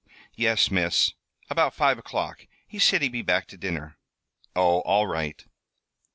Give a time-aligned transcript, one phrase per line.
[0.35, 1.13] "Yes, Miss;
[1.47, 2.47] about five o'clock.
[2.67, 3.99] He said he'd be back to dinner."
[4.55, 4.79] "Oh!
[4.81, 5.45] All right."